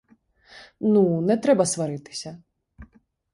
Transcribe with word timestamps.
Ну, 0.81 1.17
не 1.21 1.37
треба 1.37 1.65
сваритися. 1.65 2.43